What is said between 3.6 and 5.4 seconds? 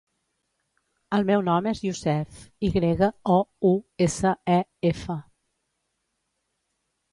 u, essa, e, efa.